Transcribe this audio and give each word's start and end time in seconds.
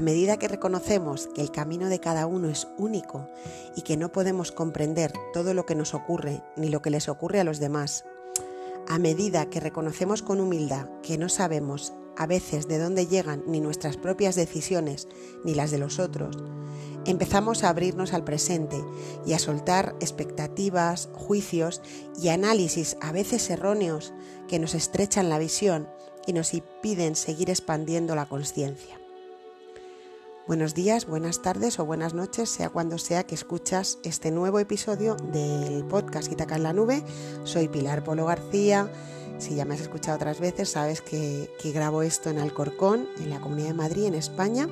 A 0.00 0.02
medida 0.02 0.38
que 0.38 0.48
reconocemos 0.48 1.28
que 1.34 1.42
el 1.42 1.50
camino 1.50 1.90
de 1.90 2.00
cada 2.00 2.26
uno 2.26 2.48
es 2.48 2.66
único 2.78 3.28
y 3.76 3.82
que 3.82 3.98
no 3.98 4.10
podemos 4.10 4.50
comprender 4.50 5.12
todo 5.34 5.52
lo 5.52 5.66
que 5.66 5.74
nos 5.74 5.92
ocurre 5.92 6.42
ni 6.56 6.70
lo 6.70 6.80
que 6.80 6.88
les 6.88 7.10
ocurre 7.10 7.38
a 7.38 7.44
los 7.44 7.60
demás, 7.60 8.06
a 8.88 8.98
medida 8.98 9.50
que 9.50 9.60
reconocemos 9.60 10.22
con 10.22 10.40
humildad 10.40 10.88
que 11.02 11.18
no 11.18 11.28
sabemos 11.28 11.92
a 12.16 12.26
veces 12.26 12.66
de 12.66 12.78
dónde 12.78 13.08
llegan 13.08 13.42
ni 13.46 13.60
nuestras 13.60 13.98
propias 13.98 14.36
decisiones 14.36 15.06
ni 15.44 15.54
las 15.54 15.70
de 15.70 15.76
los 15.76 15.98
otros, 15.98 16.34
empezamos 17.04 17.62
a 17.62 17.68
abrirnos 17.68 18.14
al 18.14 18.24
presente 18.24 18.82
y 19.26 19.34
a 19.34 19.38
soltar 19.38 19.94
expectativas, 20.00 21.10
juicios 21.12 21.82
y 22.18 22.30
análisis 22.30 22.96
a 23.02 23.12
veces 23.12 23.50
erróneos 23.50 24.14
que 24.48 24.58
nos 24.58 24.74
estrechan 24.74 25.28
la 25.28 25.38
visión 25.38 25.90
y 26.26 26.32
nos 26.32 26.54
impiden 26.54 27.16
seguir 27.16 27.50
expandiendo 27.50 28.14
la 28.14 28.24
conciencia. 28.24 28.99
Buenos 30.50 30.74
días, 30.74 31.06
buenas 31.06 31.42
tardes 31.42 31.78
o 31.78 31.86
buenas 31.86 32.12
noches, 32.12 32.50
sea 32.50 32.70
cuando 32.70 32.98
sea 32.98 33.22
que 33.22 33.36
escuchas 33.36 34.00
este 34.02 34.32
nuevo 34.32 34.58
episodio 34.58 35.14
del 35.14 35.84
podcast 35.84 36.32
Itaca 36.32 36.56
en 36.56 36.64
la 36.64 36.72
Nube. 36.72 37.04
Soy 37.44 37.68
Pilar 37.68 38.02
Polo 38.02 38.26
García. 38.26 38.90
Si 39.38 39.54
ya 39.54 39.64
me 39.64 39.74
has 39.74 39.80
escuchado 39.80 40.16
otras 40.16 40.40
veces, 40.40 40.68
sabes 40.70 41.02
que, 41.02 41.48
grabo 41.72 42.02
esto 42.02 42.30
en 42.30 42.40
Alcorcón, 42.40 43.06
en 43.20 43.30
la 43.30 43.40
Comunidad 43.40 43.68
de 43.68 43.74
Madrid, 43.74 44.04
en 44.06 44.16
España 44.16 44.66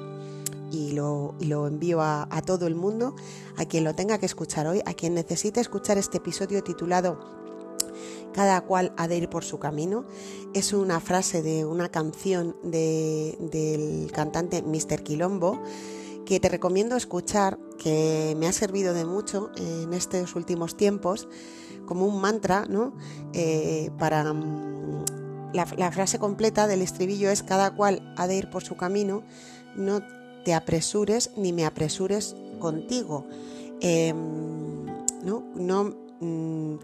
y 0.72 0.94
lo, 0.94 1.36
envío 1.68 2.02
a, 2.02 2.26
todo 2.44 2.66
el 2.66 2.74
mundo, 2.74 3.14
a 3.56 3.64
quien 3.64 3.84
lo 3.84 3.94
tenga 3.94 4.18
que 4.18 4.26
escuchar 4.26 4.66
hoy, 4.66 4.82
a 4.84 4.94
quien 4.94 5.14
necesite 5.14 5.60
escuchar 5.60 5.96
este 5.96 6.16
episodio 6.16 6.64
titulado 6.64 7.20
Cada 8.32 8.60
cual 8.62 8.92
ha 8.96 9.08
de 9.08 9.16
ir 9.16 9.28
por 9.28 9.44
su 9.44 9.58
camino. 9.58 10.04
Es 10.54 10.72
una 10.72 11.00
frase 11.00 11.42
de 11.42 11.64
una 11.64 11.88
canción 11.88 12.56
del 12.62 14.10
cantante 14.12 14.62
Mr. 14.62 15.02
Quilombo 15.02 15.60
que 16.28 16.40
te 16.40 16.50
recomiendo 16.50 16.94
escuchar, 16.94 17.58
que 17.78 18.36
me 18.36 18.46
ha 18.46 18.52
servido 18.52 18.92
de 18.92 19.06
mucho 19.06 19.50
en 19.56 19.94
estos 19.94 20.36
últimos 20.36 20.76
tiempos, 20.76 21.26
como 21.86 22.04
un 22.04 22.20
mantra, 22.20 22.66
¿no? 22.68 22.92
Eh, 23.32 23.90
para 23.98 24.34
mm, 24.34 25.04
la, 25.54 25.90
frase 25.90 26.18
completa 26.18 26.66
del 26.66 26.82
estribillo 26.82 27.30
es 27.30 27.42
cada 27.42 27.74
cual 27.74 28.12
ha 28.18 28.26
de 28.26 28.36
ir 28.36 28.50
por 28.50 28.62
su 28.62 28.76
camino, 28.76 29.22
no 29.74 30.02
te 30.44 30.52
apresures 30.52 31.30
ni 31.38 31.54
me 31.54 31.64
apresures 31.64 32.36
contigo. 32.58 33.26
Em, 33.80 34.84
no, 35.24 35.44
no 35.54 35.96
mm, 36.20 36.76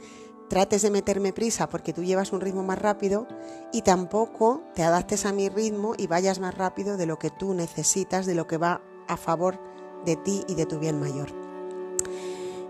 trates 0.48 0.82
de 0.82 0.90
meterme 0.90 1.32
prisa 1.32 1.68
porque 1.68 1.92
tú 1.92 2.02
llevas 2.02 2.32
un 2.32 2.40
ritmo 2.40 2.62
más 2.62 2.78
rápido 2.78 3.26
y 3.72 3.82
tampoco 3.82 4.62
te 4.74 4.82
adaptes 4.82 5.26
a 5.26 5.32
mi 5.32 5.48
ritmo 5.48 5.94
y 5.96 6.06
vayas 6.06 6.38
más 6.38 6.56
rápido 6.56 6.96
de 6.96 7.06
lo 7.06 7.18
que 7.18 7.30
tú 7.30 7.54
necesitas, 7.54 8.26
de 8.26 8.34
lo 8.34 8.46
que 8.46 8.58
va 8.58 8.82
a 9.08 9.16
favor 9.16 9.58
de 10.04 10.16
ti 10.16 10.44
y 10.48 10.54
de 10.54 10.66
tu 10.66 10.78
bien 10.78 11.00
mayor. 11.00 11.28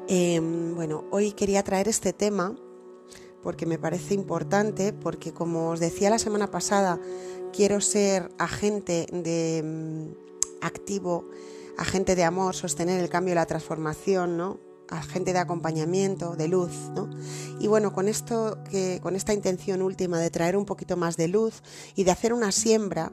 Em, 0.06 0.74
bueno, 0.74 1.04
hoy 1.10 1.32
quería 1.32 1.62
traer 1.62 1.88
este 1.88 2.12
tema 2.12 2.54
porque 3.42 3.66
me 3.66 3.78
parece 3.78 4.14
importante, 4.14 4.92
porque 4.92 5.32
como 5.32 5.70
os 5.70 5.80
decía 5.80 6.10
la 6.10 6.18
semana 6.18 6.50
pasada, 6.50 6.98
quiero 7.52 7.80
ser 7.80 8.30
agente 8.38 9.06
de, 9.12 9.62
mm, 9.62 10.64
activo, 10.64 11.28
agente 11.76 12.16
de 12.16 12.24
amor, 12.24 12.54
sostener 12.54 13.00
el 13.00 13.08
cambio 13.08 13.32
y 13.32 13.34
la 13.34 13.46
transformación, 13.46 14.36
¿no? 14.36 14.58
Agente 14.90 15.32
de 15.32 15.38
acompañamiento, 15.38 16.36
de 16.36 16.48
luz, 16.48 16.72
¿no? 16.94 17.10
Y 17.58 17.66
bueno, 17.66 17.92
con 17.92 18.08
esto 18.08 18.58
que 18.70 19.00
con 19.02 19.16
esta 19.16 19.32
intención 19.32 19.82
última 19.82 20.18
de 20.18 20.30
traer 20.30 20.56
un 20.56 20.64
poquito 20.64 20.96
más 20.96 21.16
de 21.16 21.28
luz 21.28 21.62
y 21.94 22.04
de 22.04 22.10
hacer 22.10 22.32
una 22.32 22.52
siembra 22.52 23.12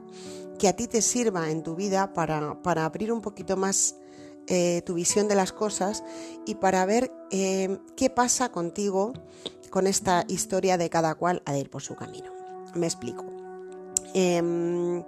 que 0.58 0.68
a 0.68 0.76
ti 0.76 0.86
te 0.86 1.02
sirva 1.02 1.50
en 1.50 1.62
tu 1.62 1.74
vida 1.74 2.12
para, 2.12 2.56
abrir 2.84 3.12
un 3.12 3.20
poquito 3.20 3.56
más 3.56 3.96
eh, 4.46 4.82
tu 4.84 4.94
visión 4.94 5.28
de 5.28 5.34
las 5.34 5.52
cosas 5.52 6.04
y 6.46 6.56
para 6.56 6.84
ver 6.86 7.12
eh, 7.30 7.78
qué 7.96 8.10
pasa 8.10 8.50
contigo 8.50 9.12
con 9.70 9.86
esta 9.86 10.24
historia 10.28 10.76
de 10.76 10.90
cada 10.90 11.14
cual 11.14 11.42
a 11.46 11.56
ir 11.56 11.70
por 11.70 11.82
su 11.82 11.96
camino. 11.96 12.32
Me 12.74 12.86
explico. 12.86 13.24
Em, 14.14 15.02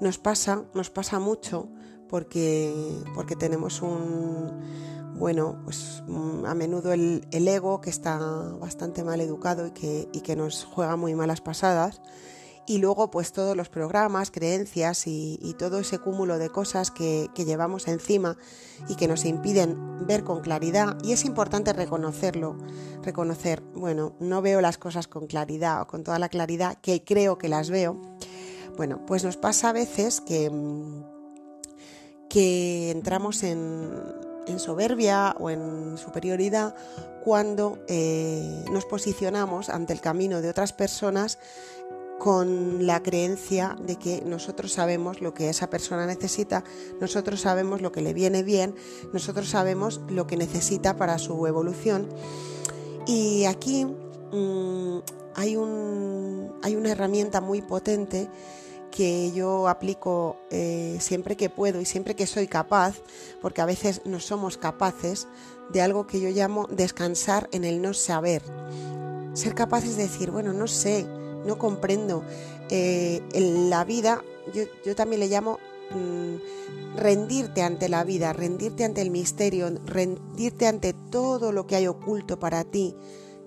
nos 0.00 0.18
pasa, 0.18 0.64
nos 0.74 0.90
pasa 0.90 1.18
mucho 1.18 1.68
porque, 2.08 2.72
porque 3.14 3.36
tenemos 3.36 3.80
un, 3.80 4.52
bueno, 5.14 5.60
pues 5.64 6.02
mm, 6.06 6.46
a 6.46 6.54
menudo 6.54 6.92
el, 6.92 7.26
ego 7.30 7.80
que 7.80 7.90
está 7.90 8.18
bastante 8.58 9.04
mal 9.04 9.20
educado 9.20 9.66
y 9.66 9.70
que, 9.72 10.08
y 10.12 10.20
que, 10.20 10.36
nos 10.36 10.64
juega 10.64 10.96
muy 10.96 11.14
malas 11.14 11.40
pasadas. 11.40 12.00
Y 12.64 12.78
luego 12.78 13.10
pues 13.10 13.32
todos 13.32 13.56
los 13.56 13.68
programas, 13.68 14.30
creencias 14.30 15.06
y, 15.06 15.56
todo 15.58 15.80
ese 15.80 15.98
cúmulo 15.98 16.38
de 16.38 16.48
cosas 16.48 16.92
que, 16.92 17.28
que, 17.34 17.44
llevamos 17.44 17.88
encima 17.88 18.36
y 18.88 18.94
que 18.94 19.08
nos 19.08 19.24
impiden 19.24 20.06
ver 20.06 20.22
con 20.22 20.40
claridad. 20.42 20.96
Y 21.02 21.12
es 21.12 21.24
importante 21.24 21.72
reconocerlo, 21.72 22.56
reconocer, 23.02 23.62
bueno, 23.74 24.14
no 24.20 24.42
veo 24.42 24.60
las 24.60 24.78
cosas 24.78 25.08
con 25.08 25.26
claridad 25.26 25.82
o 25.82 25.86
con 25.88 26.04
toda 26.04 26.20
la 26.20 26.28
claridad 26.28 26.78
que 26.80 27.02
creo 27.02 27.36
que 27.36 27.48
las 27.48 27.68
veo. 27.68 28.00
Bueno, 28.76 29.04
pues 29.06 29.24
nos 29.24 29.36
pasa 29.36 29.70
a 29.70 29.72
veces 29.72 30.20
que 30.20 30.48
mm, 30.48 31.12
que 32.32 32.90
entramos 32.90 33.42
en, 33.42 33.90
soberbia 34.58 35.34
o 35.38 35.50
en 35.50 35.96
superioridad 35.96 36.74
cuando 37.22 37.78
eh, 37.88 38.64
nos 38.70 38.84
posicionamos 38.84 39.68
ante 39.68 39.92
el 39.92 40.00
camino 40.00 40.40
de 40.40 40.50
otras 40.50 40.72
personas 40.72 41.38
con 42.18 42.86
la 42.86 43.02
creencia 43.02 43.76
de 43.84 43.96
que 43.96 44.22
nosotros 44.24 44.72
sabemos 44.72 45.20
lo 45.20 45.34
que 45.34 45.48
esa 45.48 45.68
persona 45.68 46.06
necesita, 46.06 46.62
nosotros 47.00 47.40
sabemos 47.40 47.80
lo 47.80 47.90
que 47.90 48.00
le 48.00 48.14
viene 48.14 48.44
bien, 48.44 48.76
nosotros 49.12 49.48
sabemos 49.48 50.00
lo 50.08 50.28
que 50.28 50.36
necesita 50.36 50.96
para 50.96 51.18
su 51.18 51.46
evolución. 51.48 52.08
Y 53.06 53.44
aquí 53.46 53.84
mm, 53.84 54.98
hay, 55.34 55.56
un, 55.56 56.52
hay 56.62 56.76
una 56.76 56.92
herramienta 56.92 57.40
muy 57.40 57.60
potente 57.60 58.28
que 58.92 59.32
yo 59.32 59.68
aplico 59.68 60.36
eh, 60.50 60.98
siempre 61.00 61.36
que 61.36 61.50
puedo 61.50 61.80
y 61.80 61.84
siempre 61.84 62.14
que 62.14 62.26
soy 62.26 62.46
capaz, 62.46 62.94
porque 63.40 63.62
a 63.62 63.66
veces 63.66 64.02
no 64.04 64.20
somos 64.20 64.58
capaces 64.58 65.26
de 65.72 65.80
algo 65.80 66.06
que 66.06 66.20
yo 66.20 66.28
llamo 66.28 66.68
descansar 66.70 67.48
en 67.52 67.64
el 67.64 67.82
no 67.82 67.94
saber. 67.94 68.42
Ser 69.32 69.54
capaces 69.54 69.96
de 69.96 70.04
decir, 70.04 70.30
bueno, 70.30 70.52
no 70.52 70.68
sé, 70.68 71.06
no 71.46 71.58
comprendo. 71.58 72.22
Eh, 72.68 73.22
en 73.32 73.70
la 73.70 73.84
vida, 73.84 74.22
yo, 74.54 74.94
también 74.94 75.20
le 75.20 75.28
llamo 75.28 75.58
mm, 75.90 76.98
rendirte 76.98 77.62
ante 77.62 77.88
la 77.88 78.04
vida, 78.04 78.34
rendirte 78.34 78.84
ante 78.84 79.00
el 79.00 79.10
misterio, 79.10 79.72
rendirte 79.86 80.66
ante 80.66 80.92
todo 80.92 81.50
lo 81.50 81.66
que 81.66 81.76
hay 81.76 81.86
oculto 81.86 82.38
para 82.38 82.64
ti, 82.64 82.94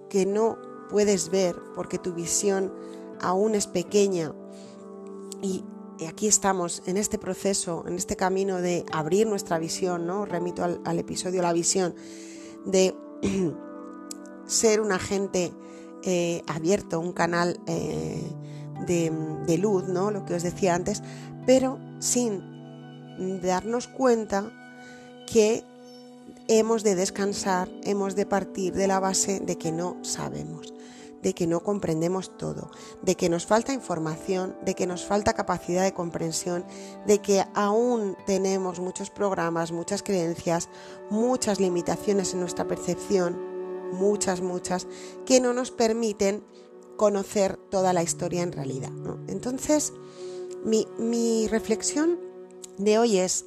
que 0.09 0.25
no 0.25 0.57
puedes 0.89 1.29
ver 1.29 1.55
porque 1.75 1.99
tu 1.99 2.13
visión 2.13 2.73
aún 3.21 3.53
es 3.53 3.67
pequeña 3.67 4.33
y 5.41 5.63
aquí 6.07 6.27
estamos 6.27 6.83
en 6.85 6.97
este 6.97 7.17
proceso, 7.17 7.85
en 7.87 7.95
este 7.95 8.17
camino 8.17 8.61
de 8.61 8.85
abrir 8.91 9.27
nuestra 9.27 9.57
visión, 9.59 10.05
¿no? 10.05 10.25
Remito 10.25 10.63
al, 10.63 10.99
episodio 10.99 11.41
La 11.41 11.53
visión, 11.53 11.95
de 12.65 12.93
ser 14.45 14.81
un 14.81 14.91
agente 14.91 15.53
eh, 16.03 16.41
abierto, 16.47 16.99
un 16.99 17.13
canal 17.13 17.59
eh, 17.67 18.21
de, 18.85 19.11
de, 19.45 19.57
luz, 19.57 19.87
¿no? 19.87 20.11
Lo 20.11 20.25
que 20.25 20.33
os 20.33 20.43
decía 20.43 20.75
antes, 20.75 21.01
pero 21.45 21.79
sin 21.99 22.43
darnos 23.41 23.87
cuenta 23.87 24.51
que 25.31 25.63
hemos 26.49 26.83
de 26.83 26.95
descansar, 26.95 27.69
hemos 27.83 28.15
de 28.15 28.25
partir 28.25 28.73
de 28.73 28.87
la 28.87 28.99
base 28.99 29.39
de 29.39 29.57
que 29.57 29.71
no 29.71 29.97
sabemos 30.03 30.74
de 31.25 31.33
que 31.33 31.47
no 31.47 31.61
comprendemos 31.61 32.37
todo, 32.37 32.69
de 33.01 33.15
que 33.15 33.29
nos 33.29 33.47
falta 33.47 33.73
información, 33.73 34.55
de 34.63 34.75
que 34.75 34.85
nos 34.85 35.05
falta 35.05 35.33
capacidad 35.33 35.83
de 35.83 35.91
comprensión, 35.91 36.63
de 37.07 37.17
que 37.17 37.43
aún 37.55 38.15
tenemos 38.27 38.79
muchos 38.79 39.09
programas, 39.09 39.71
muchas 39.71 40.03
creencias, 40.03 40.69
muchas 41.09 41.59
limitaciones 41.59 42.35
en 42.35 42.41
nuestra 42.41 42.67
percepción, 42.67 43.41
muchas, 43.91 44.41
muchas, 44.41 44.85
que 45.25 45.41
no 45.41 45.51
nos 45.51 45.71
permiten 45.71 46.43
conocer 46.95 47.57
toda 47.71 47.91
la 47.91 48.03
historia 48.03 48.43
en 48.43 48.51
realidad. 48.51 48.91
Entonces, 49.27 49.93
mi, 50.63 51.47
reflexión 51.47 52.19
de 52.77 52.99
hoy 52.99 53.17
es, 53.17 53.45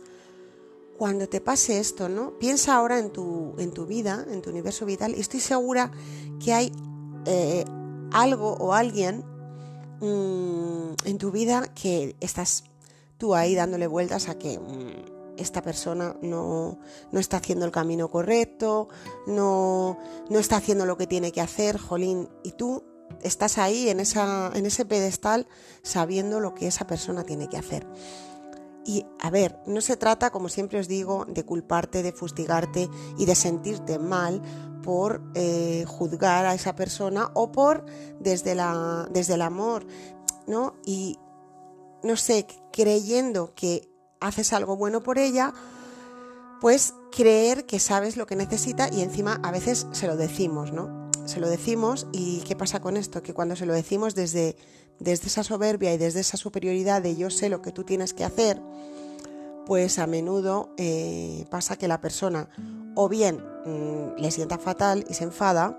cuando 0.97 1.29
te 1.29 1.41
pase 1.41 1.79
esto, 1.79 2.09
¿no? 2.09 2.37
Piensa 2.41 2.75
ahora 2.75 2.99
en 2.99 3.13
tu, 3.13 3.55
en 3.59 3.71
tu 3.71 3.87
vida, 3.87 4.27
en 4.29 4.43
tu 4.43 4.51
universo 4.51 4.85
vital, 4.85 5.15
y 5.17 5.21
estoy 5.21 5.39
segura 5.39 5.93
que 6.45 6.53
hay 6.55 6.73
eh, 7.27 7.65
algo 8.13 8.55
o 8.55 8.73
alguien 8.73 9.25
mm, 10.01 10.95
en 11.05 11.19
tu 11.19 11.31
vida 11.31 11.67
que 11.75 12.17
estás 12.21 12.65
tú 13.19 13.35
ahí 13.35 13.55
dándole 13.55 13.87
vueltas 13.87 14.29
a 14.29 14.39
que 14.39 14.59
mm, 14.59 15.37
esta 15.37 15.63
persona 15.63 16.17
no, 16.23 16.79
no, 17.13 17.21
está 17.21 17.37
haciendo 17.37 17.65
el 17.65 17.71
camino 17.71 18.09
correcto, 18.11 18.89
no, 19.27 19.99
no 20.29 20.39
está 20.39 20.57
haciendo 20.57 20.87
lo 20.87 20.97
que 20.97 21.07
tiene 21.07 21.33
que 21.33 21.41
hacer, 21.41 21.79
jolín, 21.79 22.29
y 22.43 22.53
tú 22.53 22.83
estás 23.23 23.59
ahí 23.59 23.89
en, 23.89 24.01
esa, 24.01 24.51
en 24.55 24.67
ese 24.67 24.85
pedestal 24.85 25.47
sabiendo 25.83 26.41
lo 26.41 26.55
que 26.55 26.67
esa 26.67 26.87
persona 26.87 27.25
tiene 27.25 27.49
que 27.49 27.57
hacer. 27.57 27.87
Y 28.85 29.05
a 29.21 29.31
ver, 29.31 29.59
no 29.67 29.81
se 29.83 29.97
trata, 29.99 30.31
como 30.31 30.49
siempre 30.49 30.79
os 30.79 30.89
digo, 30.89 31.27
de 31.29 31.45
culparte, 31.45 32.03
de 32.03 32.13
fustigarte 32.13 32.89
y 33.19 33.27
de 33.27 33.35
sentirte 33.35 33.99
mal 33.99 34.41
por 34.89 35.21
eh, 35.35 35.85
juzgar 35.87 36.47
a 36.47 36.55
esa 36.55 36.75
persona 36.75 37.31
o 37.35 37.53
por 37.53 37.85
desde, 38.21 38.55
la, 38.55 39.07
desde 39.11 39.35
el 39.35 39.43
amor, 39.43 39.87
¿no? 40.47 40.77
Y 40.87 41.19
no 42.03 42.17
sé, 42.17 42.47
creyendo 42.73 43.53
que 43.55 43.87
haces 44.19 44.55
algo 44.55 44.79
bueno 44.79 45.03
por 45.03 45.19
ella, 45.19 45.53
pues 46.63 46.95
creer 47.15 47.67
que 47.67 47.81
sabes 47.81 48.17
lo 48.17 48.25
que 48.25 48.35
necesita 48.35 48.89
y 48.91 49.03
encima 49.03 49.39
a 49.43 49.51
veces 49.51 49.87
se 49.93 50.07
lo 50.07 50.17
decimos, 50.17 50.73
¿no? 50.73 51.11
Se 51.27 51.39
lo 51.39 51.51
decimos 51.51 52.07
y 52.11 52.41
¿qué 52.49 52.57
pasa 52.57 52.81
con 52.81 52.97
esto? 52.97 53.23
Que 53.23 53.35
cuando 53.35 53.57
se 53.57 53.67
lo 53.67 53.75
decimos 53.75 54.15
desde, 54.15 54.57
desde 55.01 55.27
esa 55.27 55.45
soberbia 55.45 55.93
y 55.93 55.99
desde 55.99 56.21
esa 56.21 56.39
superioridad 56.39 57.03
de 57.03 57.15
yo 57.15 57.29
sé 57.29 57.51
lo 57.51 57.61
que 57.61 57.73
tú 57.73 57.85
tienes 57.85 58.15
que 58.15 58.25
hacer, 58.25 58.59
pues 59.69 59.99
a 59.99 60.07
menudo 60.07 60.71
eh, 60.79 61.45
pasa 61.51 61.77
que 61.77 61.89
la 61.89 62.01
persona 62.01 62.49
o 62.95 63.07
bien 63.07 63.45
mm, 63.67 64.19
le 64.19 64.31
sienta 64.31 64.57
fatal 64.57 65.05
y 65.11 65.13
se 65.13 65.25
enfada, 65.25 65.79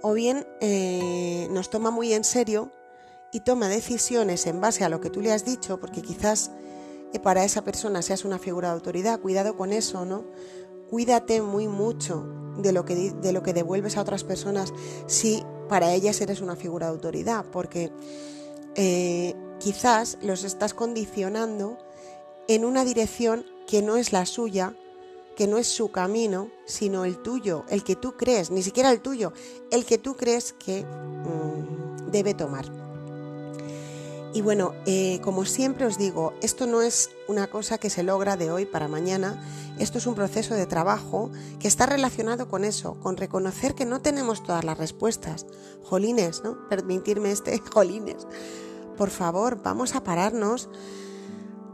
o 0.00 0.12
bien 0.12 0.46
eh, 0.60 1.48
nos 1.50 1.70
toma 1.70 1.90
muy 1.90 2.12
en 2.12 2.22
serio 2.22 2.70
y 3.32 3.40
toma 3.40 3.68
decisiones 3.68 4.46
en 4.46 4.60
base 4.60 4.84
a 4.84 4.88
lo 4.88 5.00
que 5.00 5.10
tú 5.10 5.20
le 5.20 5.32
has 5.32 5.44
dicho, 5.44 5.80
porque 5.80 6.02
quizás 6.02 6.52
eh, 7.12 7.18
para 7.18 7.44
esa 7.44 7.62
persona 7.62 8.00
seas 8.00 8.24
una 8.24 8.38
figura 8.38 8.68
de 8.68 8.74
autoridad, 8.74 9.18
cuidado 9.18 9.56
con 9.56 9.72
eso, 9.72 10.04
¿no? 10.04 10.24
Cuídate 10.88 11.42
muy 11.42 11.66
mucho 11.66 12.28
de 12.58 12.70
lo 12.70 12.84
que, 12.84 13.10
de 13.10 13.32
lo 13.32 13.42
que 13.42 13.54
devuelves 13.54 13.96
a 13.96 14.02
otras 14.02 14.22
personas 14.22 14.72
si 15.08 15.42
para 15.68 15.92
ellas 15.92 16.20
eres 16.20 16.40
una 16.40 16.54
figura 16.54 16.86
de 16.86 16.92
autoridad, 16.92 17.44
porque 17.50 17.92
quizás 19.58 20.18
los 20.22 20.44
estás 20.44 20.74
condicionando 20.74 21.78
en 22.48 22.64
una 22.64 22.84
dirección 22.84 23.44
que 23.66 23.82
no 23.82 23.96
es 23.96 24.12
la 24.12 24.26
suya, 24.26 24.74
que 25.36 25.46
no 25.46 25.58
es 25.58 25.66
su 25.68 25.90
camino, 25.90 26.50
sino 26.64 27.04
el 27.04 27.18
tuyo, 27.18 27.64
el 27.68 27.84
que 27.84 27.96
tú 27.96 28.16
crees, 28.16 28.50
ni 28.50 28.62
siquiera 28.62 28.90
el 28.90 29.00
tuyo, 29.00 29.32
el 29.70 29.84
que 29.84 29.98
tú 29.98 30.16
crees 30.16 30.52
que 30.52 30.84
mm, 30.84 32.10
debe 32.10 32.34
tomar. 32.34 32.66
Y 34.32 34.42
bueno, 34.42 34.74
eh, 34.84 35.20
como 35.22 35.46
siempre 35.46 35.86
os 35.86 35.96
digo, 35.96 36.34
esto 36.42 36.66
no 36.66 36.82
es 36.82 37.10
una 37.26 37.46
cosa 37.46 37.78
que 37.78 37.88
se 37.88 38.02
logra 38.02 38.36
de 38.36 38.50
hoy 38.50 38.66
para 38.66 38.86
mañana, 38.86 39.42
esto 39.78 39.96
es 39.96 40.06
un 40.06 40.14
proceso 40.14 40.54
de 40.54 40.66
trabajo 40.66 41.30
que 41.58 41.68
está 41.68 41.86
relacionado 41.86 42.46
con 42.48 42.64
eso, 42.64 43.00
con 43.00 43.16
reconocer 43.16 43.74
que 43.74 43.86
no 43.86 44.02
tenemos 44.02 44.42
todas 44.42 44.64
las 44.64 44.76
respuestas. 44.76 45.46
Jolines, 45.84 46.42
¿no? 46.44 46.68
Permitirme 46.68 47.30
este 47.30 47.58
jolines. 47.72 48.26
Por 48.98 49.08
favor, 49.10 49.62
vamos 49.62 49.94
a 49.94 50.04
pararnos, 50.04 50.68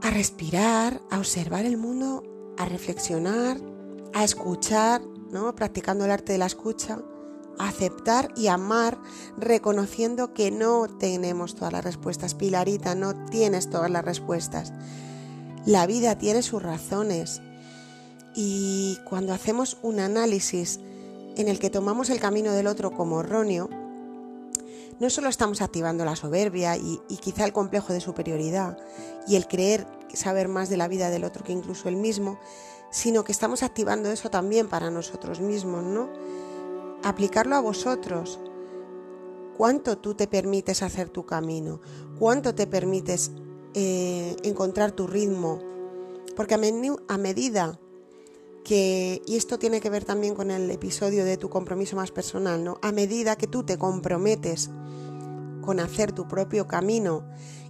a 0.03 0.11
respirar, 0.11 1.01
a 1.11 1.19
observar 1.19 1.65
el 1.65 1.77
mundo, 1.77 2.55
a 2.59 2.67
reflexionar, 2.67 3.59
a 4.13 4.25
escuchar, 4.25 5.03
¿no? 5.31 5.55
Practicando 5.55 6.05
el 6.05 6.11
arte 6.11 6.33
de 6.33 6.39
la 6.39 6.47
escucha 6.47 6.99
aceptar 7.59 8.33
y 8.37 8.49
amar 8.49 8.99
reconociendo 9.37 10.35
que 10.35 10.51
no 10.51 10.89
tenemos 10.99 11.55
todas 11.55 11.73
las 11.73 11.85
respuestas. 11.85 12.35
Pilarita, 12.35 12.95
no 12.95 13.27
tienes 13.27 13.71
todas 13.71 13.91
las 13.91 14.05
respuestas. 14.05 14.73
La 15.67 15.87
vida 15.87 16.19
tiene 16.19 16.43
sus 16.43 16.63
razones 16.63 17.41
y 18.35 18.99
cuando 19.09 19.33
hacemos 19.33 19.79
un 19.83 20.01
análisis 20.01 20.81
en 21.37 21.49
el 21.49 21.59
que 21.59 21.71
tomamos 21.71 22.11
el 22.11 22.21
camino 22.21 22.53
del 22.53 22.67
otro 22.67 22.91
como 22.91 23.21
erróneo, 23.21 23.69
no 25.01 25.11
solo 25.11 25.29
estamos 25.29 25.63
activando 25.63 26.05
la 26.05 26.17
soberbia 26.17 26.77
y, 26.77 27.01
quizá 27.21 27.45
el 27.45 27.53
complejo 27.53 27.93
de 27.93 28.01
superioridad 28.01 28.79
y 29.27 29.37
el 29.37 29.47
creer 29.47 29.87
saber 30.13 30.49
más 30.49 30.69
de 30.69 30.77
la 30.77 30.89
vida 30.89 31.11
del 31.11 31.25
otro 31.25 31.45
que 31.45 31.53
incluso 31.53 31.89
el 31.89 31.97
mismo, 31.97 32.39
sino 32.91 33.25
que 33.25 33.33
estamos 33.33 33.63
activando 33.63 34.11
eso 34.11 34.31
también 34.31 34.69
para 34.69 34.91
nosotros 34.91 35.41
mismos, 35.41 35.83
¿no? 35.83 36.11
aplicarlo 37.03 37.57
a 37.57 37.61
vosotros. 37.61 38.41
¿Cuánto 39.57 39.99
tú 39.99 40.15
te 40.15 40.27
permites 40.27 40.83
hacer 40.83 41.11
tu 41.11 41.27
camino? 41.27 41.81
¿Cuánto 42.19 42.55
te 42.55 42.67
permites 42.67 43.33
eh, 43.75 44.37
encontrar 44.43 44.93
tu 44.93 45.07
ritmo? 45.07 45.61
Porque 46.37 46.55
a, 46.55 47.19
medida 47.19 47.79
que, 48.65 49.23
y 49.27 49.37
esto 49.37 49.59
tiene 49.59 49.81
que 49.81 49.91
ver 49.91 50.05
también 50.05 50.35
con 50.35 50.51
el 50.51 50.71
episodio 50.71 51.25
de 51.25 51.37
tu 51.37 51.51
compromiso 51.51 51.97
más 51.97 52.11
personal, 52.11 52.63
¿no? 52.63 52.79
A 52.83 52.93
medida 52.93 53.37
que 53.37 53.47
tú 53.47 53.65
te 53.65 53.79
comprometes 53.79 54.71
con 55.63 55.81
hacer 55.81 56.13
tu 56.13 56.29
propio 56.29 56.67
camino 56.67 57.27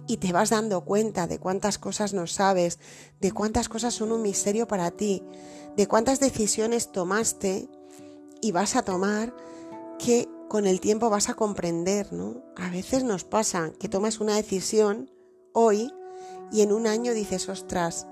y 0.07 0.17
te 0.17 0.33
vas 0.33 0.49
dando 0.49 0.83
cuenta 0.83 1.27
de 1.27 1.39
cuántas 1.39 1.77
cosas 1.77 2.13
no 2.13 2.27
sabes, 2.27 2.79
de 3.21 3.31
cuántas 3.31 3.69
cosas 3.69 3.93
son 3.93 4.11
un 4.11 4.21
misterio 4.21 4.67
para 4.67 4.91
ti, 4.91 5.23
de 5.77 5.87
cuántas 5.87 6.19
decisiones 6.19 6.91
tomaste 6.91 7.69
y 8.41 8.51
vas 8.51 8.75
a 8.75 8.83
tomar 8.83 9.33
que 9.97 10.27
con 10.49 10.67
el 10.67 10.81
tiempo 10.81 11.09
vas 11.09 11.29
a 11.29 11.35
comprender, 11.35 12.11
¿no? 12.11 12.43
A 12.57 12.69
veces 12.69 13.03
nos 13.03 13.23
pasa 13.23 13.71
que 13.79 13.89
tomas 13.89 14.19
una 14.19 14.35
decisión 14.35 15.09
hoy 15.53 15.91
y 16.51 16.61
en 16.61 16.71
un 16.71 16.85
año 16.85 17.13
dices, 17.13 17.49
ostras, 17.49 18.05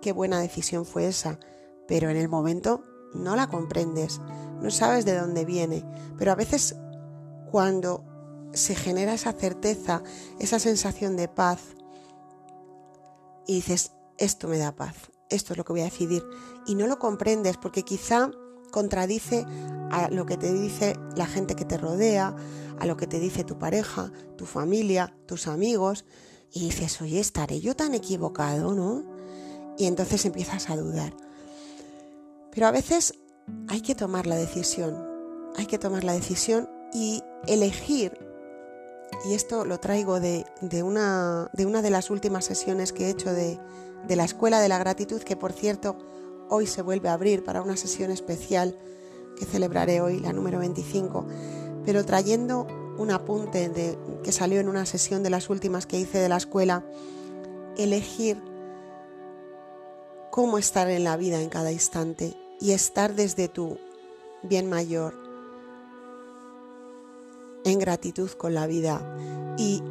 qué 0.00 0.12
buena 0.12 0.40
decisión 0.40 0.84
fue 0.84 1.08
esa, 1.08 1.40
pero 1.88 2.10
en 2.10 2.16
el 2.16 2.28
momento 2.28 2.84
no 3.14 3.34
la 3.34 3.48
comprendes, 3.48 4.20
no 4.60 4.70
sabes 4.70 5.04
de 5.04 5.18
dónde 5.18 5.44
viene, 5.44 5.84
pero 6.16 6.30
a 6.30 6.36
veces 6.36 6.76
cuando 7.50 8.04
se 8.52 8.74
genera 8.74 9.14
esa 9.14 9.32
certeza, 9.32 10.02
esa 10.38 10.58
sensación 10.58 11.16
de 11.16 11.28
paz, 11.28 11.60
y 13.46 13.56
dices, 13.56 13.92
esto 14.18 14.46
me 14.46 14.58
da 14.58 14.76
paz, 14.76 14.94
esto 15.30 15.54
es 15.54 15.56
lo 15.56 15.64
que 15.64 15.72
voy 15.72 15.80
a 15.80 15.84
decidir, 15.84 16.22
y 16.66 16.74
no 16.74 16.86
lo 16.86 16.98
comprendes 16.98 17.56
porque 17.56 17.82
quizá 17.82 18.30
contradice 18.70 19.46
a 19.90 20.10
lo 20.10 20.26
que 20.26 20.36
te 20.36 20.52
dice 20.52 20.94
la 21.16 21.26
gente 21.26 21.56
que 21.56 21.64
te 21.64 21.78
rodea, 21.78 22.36
a 22.78 22.86
lo 22.86 22.98
que 22.98 23.06
te 23.06 23.18
dice 23.18 23.44
tu 23.44 23.58
pareja, 23.58 24.12
tu 24.36 24.44
familia, 24.44 25.16
tus 25.26 25.46
amigos, 25.46 26.04
y 26.52 26.60
dices, 26.60 27.00
oye, 27.00 27.20
estaré 27.20 27.60
yo 27.60 27.74
tan 27.74 27.94
equivocado, 27.94 28.74
¿no? 28.74 29.04
Y 29.78 29.86
entonces 29.86 30.24
empiezas 30.26 30.68
a 30.68 30.76
dudar. 30.76 31.14
Pero 32.50 32.66
a 32.66 32.70
veces 32.70 33.14
hay 33.68 33.80
que 33.80 33.94
tomar 33.94 34.26
la 34.26 34.36
decisión, 34.36 34.96
hay 35.56 35.66
que 35.66 35.78
tomar 35.78 36.04
la 36.04 36.12
decisión 36.12 36.68
y 36.92 37.22
elegir, 37.46 38.28
y 39.24 39.34
esto 39.34 39.64
lo 39.64 39.78
traigo 39.78 40.20
de, 40.20 40.44
una, 40.82 41.50
de 41.52 41.90
las 41.90 42.10
últimas 42.10 42.44
sesiones 42.44 42.92
que 42.92 43.06
he 43.06 43.10
hecho 43.10 43.32
de, 43.32 43.58
la 44.08 44.24
Escuela 44.24 44.60
de 44.60 44.68
la 44.68 44.78
Gratitud, 44.78 45.22
que 45.22 45.36
por 45.36 45.52
cierto, 45.52 45.96
hoy 46.48 46.66
se 46.66 46.82
vuelve 46.82 47.08
a 47.08 47.14
abrir 47.14 47.44
para 47.44 47.62
una 47.62 47.76
sesión 47.76 48.10
especial 48.10 48.76
que 49.36 49.44
celebraré 49.44 50.00
hoy, 50.00 50.20
la 50.20 50.32
número 50.32 50.58
25, 50.58 51.26
pero 51.84 52.04
trayendo 52.04 52.66
un 52.98 53.10
apunte 53.10 53.70
que 54.22 54.32
salió 54.32 54.60
en 54.60 54.68
una 54.68 54.86
sesión 54.86 55.22
de 55.22 55.30
las 55.30 55.50
últimas 55.50 55.86
que 55.86 55.98
hice 55.98 56.18
de 56.18 56.28
la 56.28 56.36
escuela, 56.36 56.84
elegir 57.76 58.42
cómo 60.38 60.56
estar 60.56 60.88
en 60.88 61.02
la 61.02 61.16
vida 61.16 61.42
en 61.42 61.48
cada 61.48 61.72
instante 61.72 62.32
y 62.60 62.70
estar 62.70 63.16
desde 63.16 63.48
tu 63.48 63.76
bien 64.44 64.70
mayor 64.70 65.12
en 67.64 67.80
gratitud 67.80 68.30
con 68.30 68.54
la 68.54 68.68
vida 68.68 69.02
y 69.58 69.82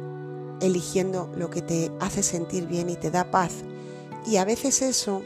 eligiendo 0.62 1.30
lo 1.36 1.50
que 1.50 1.60
te 1.60 1.92
hace 2.00 2.22
sentir 2.22 2.66
bien 2.66 2.88
y 2.88 2.96
te 2.96 3.10
da 3.10 3.30
paz. 3.30 3.56
Y 4.24 4.38
a 4.38 4.46
veces 4.46 4.80
eso 4.80 5.20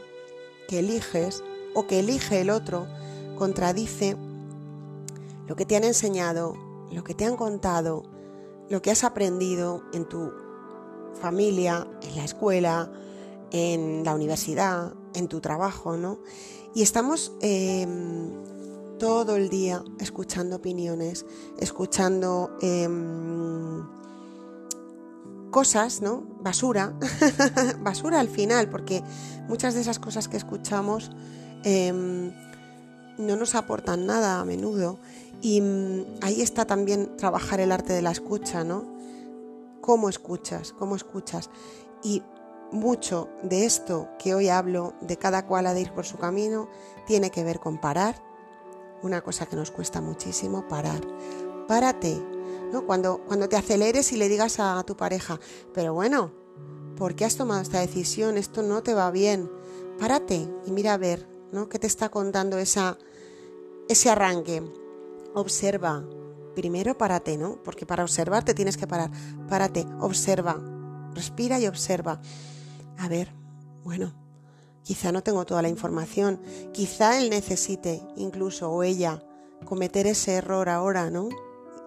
que 0.67 0.79
eliges 0.79 1.41
o 1.73 1.87
que 1.87 1.99
elige 1.99 2.41
el 2.41 2.49
otro 2.49 2.85
contradice 3.37 4.17
lo 5.47 5.55
que 5.55 5.65
te 5.65 5.77
han 5.77 5.85
enseñado, 5.85 6.57
lo 6.91 7.05
que 7.05 7.13
te 7.13 7.23
han 7.23 7.37
contado, 7.37 8.03
lo 8.69 8.81
que 8.81 8.91
has 8.91 9.05
aprendido 9.05 9.83
en 9.93 10.03
tu 10.03 10.33
familia, 11.13 11.87
en 12.01 12.17
la 12.17 12.25
escuela, 12.25 12.91
en 13.51 14.03
la 14.03 14.15
universidad, 14.15 14.93
en 15.13 15.27
tu 15.27 15.39
trabajo, 15.39 15.97
¿no? 15.97 16.19
Y 16.75 16.81
estamos 16.81 17.33
em, 17.41 18.31
todo 18.97 19.35
el 19.35 19.49
día 19.49 19.83
escuchando 19.99 20.55
opiniones, 20.55 21.25
escuchando 21.59 22.57
em, 22.61 23.83
cosas, 25.51 26.01
¿no? 26.01 26.23
Basura, 26.41 26.97
basura 27.81 28.19
al 28.19 28.29
final, 28.29 28.69
porque 28.69 29.03
muchas 29.47 29.75
de 29.75 29.81
esas 29.81 29.99
cosas 29.99 30.27
que 30.27 30.37
escuchamos 30.37 31.11
em, 31.63 32.31
no 33.17 33.35
nos 33.35 33.55
aportan 33.55 34.05
nada 34.05 34.39
a 34.39 34.45
menudo. 34.45 34.99
Y 35.41 35.61
mm, 35.61 36.05
ahí 36.21 36.41
está 36.41 36.65
también 36.65 37.15
trabajar 37.17 37.59
el 37.59 37.71
arte 37.71 37.93
de 37.93 38.01
la 38.01 38.11
escucha, 38.11 38.63
¿no? 38.63 38.85
¿Cómo 39.81 40.09
escuchas? 40.09 40.73
¿Cómo 40.73 40.95
escuchas? 40.95 41.49
Y 42.03 42.23
mucho 42.73 43.29
de 43.43 43.65
esto 43.65 44.09
que 44.19 44.35
hoy 44.35 44.49
hablo, 44.49 44.93
de 44.99 45.17
cada 45.17 45.45
cual 45.45 45.67
ha 45.67 45.73
de 45.73 45.81
ir 45.81 45.93
por 45.93 46.05
su 46.05 46.17
camino, 46.17 46.67
tiene 47.05 47.31
que 47.31 47.43
ver 47.43 47.59
con 47.59 47.79
parar. 47.79 48.21
Una 49.01 49.21
cosa 49.21 49.45
que 49.45 49.55
nos 49.55 49.71
cuesta 49.71 50.01
muchísimo, 50.01 50.67
parar. 50.67 51.01
Párate, 51.67 52.21
cuando, 52.81 53.21
cuando 53.25 53.47
te 53.47 53.55
aceleres 53.55 54.11
y 54.11 54.17
le 54.17 54.27
digas 54.27 54.59
a 54.59 54.81
tu 54.83 54.97
pareja, 54.97 55.39
pero 55.73 55.93
bueno, 55.93 56.31
¿por 56.97 57.15
qué 57.15 57.25
has 57.25 57.35
tomado 57.35 57.61
esta 57.61 57.79
decisión? 57.79 58.37
Esto 58.37 58.63
no 58.63 58.81
te 58.81 58.93
va 58.93 59.11
bien. 59.11 59.49
Párate 59.99 60.49
y 60.65 60.71
mira 60.71 60.93
a 60.93 60.97
ver, 60.97 61.27
¿no? 61.51 61.69
¿Qué 61.69 61.79
te 61.79 61.87
está 61.87 62.09
contando 62.09 62.57
esa, 62.57 62.97
ese 63.87 64.09
arranque? 64.09 64.63
Observa. 65.35 66.03
Primero 66.55 66.97
párate, 66.97 67.37
¿no? 67.37 67.61
Porque 67.63 67.85
para 67.85 68.03
observar 68.03 68.43
te 68.43 68.53
tienes 68.53 68.77
que 68.77 68.87
parar. 68.87 69.11
Párate, 69.49 69.85
observa. 69.99 70.59
Respira 71.13 71.59
y 71.59 71.67
observa. 71.67 72.21
A 72.97 73.07
ver, 73.07 73.33
bueno, 73.83 74.13
quizá 74.83 75.11
no 75.11 75.23
tengo 75.23 75.45
toda 75.45 75.61
la 75.61 75.69
información. 75.69 76.39
Quizá 76.71 77.19
él 77.19 77.29
necesite, 77.29 78.01
incluso, 78.15 78.71
o 78.71 78.83
ella, 78.83 79.23
cometer 79.65 80.07
ese 80.07 80.33
error 80.33 80.69
ahora, 80.69 81.09
¿no? 81.09 81.29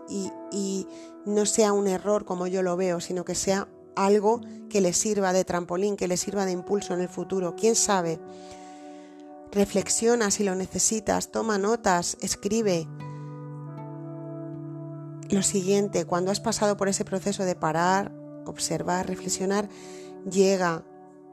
Y, 0.09 0.31
y 0.53 0.87
no 1.25 1.47
sea 1.47 1.73
un 1.73 1.89
error 1.89 2.25
como 2.25 2.47
yo 2.47 2.63
lo 2.63 2.77
veo, 2.77 3.01
sino 3.01 3.25
que 3.25 3.35
sea 3.35 3.69
algo 3.97 4.41
que 4.69 4.81
le 4.81 4.93
sirva 4.93 5.33
de 5.33 5.45
trampolín, 5.45 5.97
que 5.97 6.09
le 6.09 6.17
sirva 6.17 6.45
de 6.45 6.53
impulso 6.53 6.95
en 6.95 7.01
el 7.01 7.09
futuro. 7.09 7.57
¿Quién 7.57 7.75
sabe? 7.75 8.21
Reflexiona 9.51 10.31
si 10.31 10.45
lo 10.45 10.55
necesitas, 10.55 11.31
toma 11.31 11.59
notas, 11.59 12.19
escribe. 12.21 12.87
Lo 15.31 15.43
siguiente, 15.43 16.05
cuando 16.05 16.31
has 16.31 16.41
pasado 16.41 16.77
por 16.77 16.89
ese 16.89 17.05
proceso 17.05 17.45
de 17.45 17.57
parar, 17.57 18.13
observar, 18.45 19.09
reflexionar, 19.09 19.69
llega, 20.31 20.85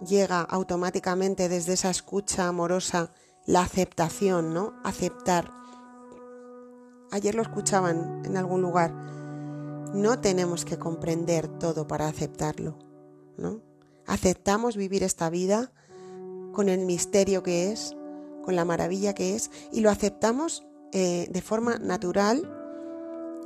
llega 0.03 0.41
automáticamente 0.41 1.49
desde 1.49 1.73
esa 1.73 1.89
escucha 1.89 2.47
amorosa 2.47 3.11
la 3.45 3.61
aceptación, 3.61 4.53
¿no? 4.53 4.73
Aceptar. 4.83 5.51
Ayer 7.11 7.35
lo 7.35 7.41
escuchaban 7.41 8.21
en 8.25 8.37
algún 8.37 8.61
lugar 8.61 8.93
no 9.93 10.19
tenemos 10.19 10.65
que 10.65 10.77
comprender 10.77 11.47
todo 11.47 11.87
para 11.87 12.07
aceptarlo, 12.07 12.77
¿no? 13.37 13.61
Aceptamos 14.05 14.75
vivir 14.75 15.03
esta 15.03 15.29
vida 15.29 15.71
con 16.51 16.67
el 16.67 16.85
misterio 16.85 17.43
que 17.43 17.71
es, 17.71 17.95
con 18.43 18.55
la 18.55 18.65
maravilla 18.65 19.13
que 19.13 19.35
es, 19.35 19.51
y 19.71 19.81
lo 19.81 19.89
aceptamos 19.89 20.65
eh, 20.91 21.27
de 21.31 21.41
forma 21.41 21.77
natural. 21.77 22.62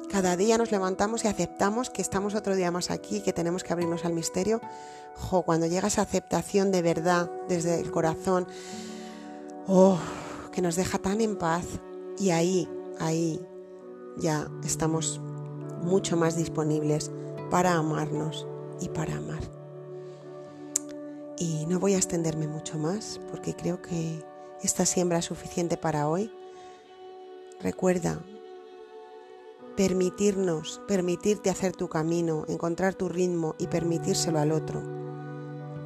Cada 0.09 0.37
día 0.37 0.57
nos 0.57 0.71
levantamos 0.71 1.25
y 1.25 1.27
aceptamos 1.27 1.89
que 1.89 2.01
estamos 2.01 2.33
otro 2.33 2.55
día 2.55 2.71
más 2.71 2.91
aquí, 2.91 3.21
que 3.21 3.33
tenemos 3.33 3.63
que 3.63 3.73
abrirnos 3.73 4.05
al 4.05 4.13
misterio. 4.13 4.61
Cuando 5.45 5.65
llega 5.65 5.89
esa 5.89 6.03
aceptación 6.03 6.71
de 6.71 6.81
verdad 6.81 7.29
desde 7.49 7.79
el 7.79 7.91
corazón, 7.91 8.47
oh, 9.67 9.99
que 10.51 10.61
nos 10.61 10.75
deja 10.75 10.97
tan 10.97 11.19
en 11.21 11.35
paz. 11.35 11.65
Y 12.17 12.29
ahí, 12.29 12.69
ahí 12.99 13.45
ya 14.17 14.47
estamos 14.63 15.19
mucho 15.81 16.15
más 16.15 16.35
disponibles 16.35 17.11
para 17.49 17.73
amarnos 17.73 18.47
y 18.79 18.89
para 18.89 19.17
amar. 19.17 19.41
Y 21.37 21.65
no 21.67 21.79
voy 21.79 21.93
a 21.93 21.97
extenderme 21.97 22.47
mucho 22.47 22.77
más 22.77 23.19
porque 23.29 23.55
creo 23.55 23.81
que 23.81 24.23
esta 24.63 24.85
siembra 24.85 25.19
es 25.19 25.25
suficiente 25.25 25.77
para 25.77 26.07
hoy. 26.07 26.31
Recuerda, 27.61 28.19
permitirnos, 29.77 30.81
permitirte 30.87 31.51
hacer 31.51 31.73
tu 31.73 31.87
camino, 31.87 32.45
encontrar 32.47 32.95
tu 32.95 33.07
ritmo 33.07 33.55
y 33.59 33.67
permitírselo 33.67 34.39
al 34.39 34.51
otro. 34.51 34.81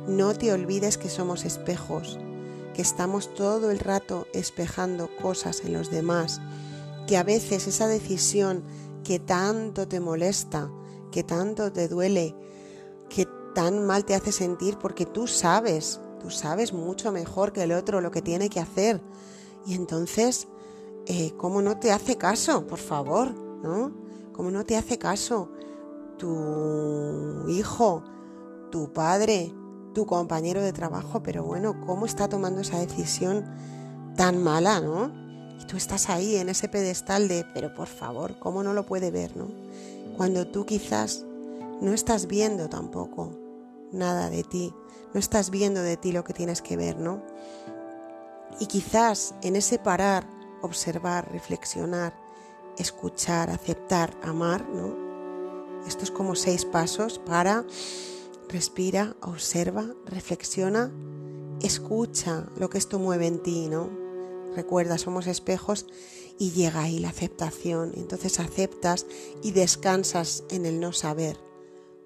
No 0.07 0.33
te 0.33 0.53
olvides 0.53 0.97
que 0.97 1.09
somos 1.09 1.43
espejos, 1.43 2.17
que 2.73 2.81
estamos 2.81 3.33
todo 3.35 3.69
el 3.69 3.79
rato 3.79 4.27
espejando 4.33 5.09
cosas 5.21 5.63
en 5.65 5.73
los 5.73 5.91
demás, 5.91 6.39
que 7.05 7.17
a 7.17 7.23
veces 7.23 7.67
esa 7.67 7.87
decisión 7.87 8.63
que 9.03 9.19
tanto 9.19 9.89
te 9.89 9.99
molesta, 9.99 10.71
que 11.11 11.25
tanto 11.25 11.69
te 11.73 11.89
duele, 11.89 12.33
que 13.09 13.27
tan 13.53 13.85
mal 13.85 14.05
te 14.05 14.15
hace 14.15 14.31
sentir 14.31 14.77
porque 14.77 15.05
tú 15.05 15.27
sabes, 15.27 15.99
tú 16.21 16.29
sabes 16.29 16.71
mucho 16.71 17.11
mejor 17.11 17.51
que 17.51 17.63
el 17.63 17.73
otro 17.73 17.99
lo 17.99 18.09
que 18.09 18.21
tiene 18.21 18.49
que 18.49 18.61
hacer. 18.61 19.01
Y 19.65 19.73
entonces, 19.73 20.47
eh, 21.07 21.33
¿cómo 21.35 21.61
no 21.61 21.77
te 21.77 21.91
hace 21.91 22.17
caso? 22.17 22.65
Por 22.65 22.79
favor, 22.79 23.50
¿no? 23.63 23.91
¿Cómo 24.33 24.51
no 24.51 24.65
te 24.65 24.77
hace 24.77 24.97
caso 24.97 25.49
tu 26.17 27.45
hijo, 27.47 28.03
tu 28.71 28.91
padre, 28.93 29.53
tu 29.93 30.05
compañero 30.05 30.61
de 30.61 30.73
trabajo? 30.73 31.21
Pero 31.23 31.43
bueno, 31.43 31.81
¿cómo 31.85 32.05
está 32.05 32.29
tomando 32.29 32.61
esa 32.61 32.79
decisión 32.79 33.45
tan 34.15 34.41
mala, 34.41 34.79
¿no? 34.79 35.11
Y 35.61 35.65
tú 35.65 35.77
estás 35.77 36.09
ahí 36.09 36.37
en 36.37 36.49
ese 36.49 36.67
pedestal 36.67 37.27
de, 37.27 37.45
pero 37.53 37.73
por 37.73 37.87
favor, 37.87 38.39
¿cómo 38.39 38.63
no 38.63 38.73
lo 38.73 38.85
puede 38.85 39.11
ver, 39.11 39.35
no? 39.37 39.47
Cuando 40.17 40.47
tú 40.47 40.65
quizás 40.65 41.25
no 41.81 41.93
estás 41.93 42.27
viendo 42.27 42.69
tampoco 42.69 43.31
nada 43.91 44.29
de 44.29 44.43
ti, 44.43 44.73
no 45.13 45.19
estás 45.19 45.49
viendo 45.49 45.81
de 45.81 45.97
ti 45.97 46.11
lo 46.11 46.23
que 46.23 46.33
tienes 46.33 46.61
que 46.61 46.77
ver, 46.77 46.97
¿no? 46.97 47.21
Y 48.59 48.67
quizás 48.67 49.33
en 49.41 49.55
ese 49.55 49.79
parar, 49.79 50.25
observar, 50.61 51.31
reflexionar, 51.31 52.13
escuchar, 52.77 53.49
aceptar, 53.49 54.17
amar, 54.23 54.67
¿no? 54.69 54.95
Estos 55.87 56.11
como 56.11 56.35
seis 56.35 56.65
pasos 56.65 57.19
para 57.19 57.65
respira, 58.47 59.15
observa, 59.21 59.85
reflexiona, 60.05 60.91
escucha 61.61 62.47
lo 62.57 62.69
que 62.69 62.77
esto 62.77 62.99
mueve 62.99 63.27
en 63.27 63.41
ti, 63.41 63.67
¿no? 63.69 63.89
Recuerda, 64.55 64.97
somos 64.97 65.27
espejos 65.27 65.85
y 66.37 66.51
llega 66.51 66.81
ahí 66.81 66.99
la 66.99 67.09
aceptación. 67.09 67.93
Entonces 67.95 68.39
aceptas 68.39 69.05
y 69.41 69.51
descansas 69.51 70.43
en 70.49 70.65
el 70.65 70.79
no 70.79 70.91
saber. 70.91 71.37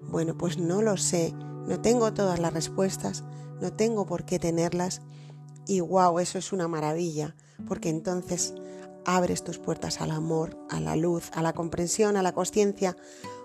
Bueno, 0.02 0.36
pues 0.36 0.58
no 0.58 0.82
lo 0.82 0.96
sé, 0.96 1.32
no 1.66 1.80
tengo 1.80 2.12
todas 2.12 2.38
las 2.38 2.52
respuestas, 2.52 3.24
no 3.60 3.72
tengo 3.72 4.06
por 4.06 4.24
qué 4.24 4.38
tenerlas. 4.38 5.02
Y 5.66 5.80
wow, 5.80 6.20
eso 6.20 6.38
es 6.38 6.52
una 6.52 6.68
maravilla, 6.68 7.34
porque 7.66 7.88
entonces 7.88 8.54
abres 9.06 9.44
tus 9.44 9.58
puertas 9.58 10.00
al 10.00 10.10
amor, 10.10 10.58
a 10.68 10.80
la 10.80 10.96
luz, 10.96 11.30
a 11.32 11.40
la 11.40 11.52
comprensión, 11.52 12.16
a 12.16 12.22
la 12.22 12.32
conciencia, 12.32 12.96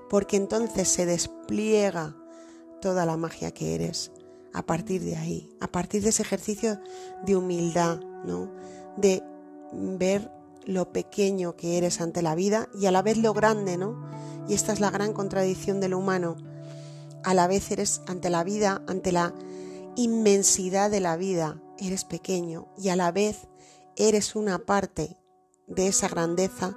porque 0.09 0.35
entonces 0.35 0.89
se 0.89 1.05
despliega 1.05 2.17
toda 2.81 3.05
la 3.05 3.15
magia 3.15 3.51
que 3.51 3.75
eres 3.75 4.11
a 4.53 4.65
partir 4.65 5.03
de 5.03 5.15
ahí, 5.15 5.49
a 5.61 5.67
partir 5.67 6.03
de 6.03 6.09
ese 6.09 6.23
ejercicio 6.23 6.79
de 7.23 7.37
humildad, 7.37 7.99
¿no? 8.25 8.51
de 8.97 9.23
ver 9.71 10.29
lo 10.65 10.91
pequeño 10.91 11.55
que 11.55 11.77
eres 11.77 12.01
ante 12.01 12.21
la 12.21 12.35
vida 12.35 12.67
y 12.73 12.87
a 12.87 12.91
la 12.91 13.01
vez 13.01 13.17
lo 13.17 13.33
grande, 13.33 13.77
¿no? 13.77 14.09
Y 14.47 14.53
esta 14.53 14.73
es 14.73 14.79
la 14.79 14.91
gran 14.91 15.13
contradicción 15.13 15.79
de 15.79 15.89
lo 15.89 15.97
humano. 15.97 16.35
A 17.23 17.33
la 17.33 17.47
vez 17.47 17.71
eres 17.71 18.01
ante 18.07 18.29
la 18.29 18.43
vida, 18.43 18.83
ante 18.87 19.11
la 19.11 19.33
inmensidad 19.95 20.91
de 20.91 20.99
la 20.99 21.15
vida, 21.15 21.61
eres 21.79 22.03
pequeño 22.03 22.67
y 22.77 22.89
a 22.89 22.95
la 22.95 23.11
vez 23.11 23.47
eres 23.95 24.35
una 24.35 24.59
parte 24.59 25.17
de 25.75 25.87
esa 25.87 26.07
grandeza 26.07 26.75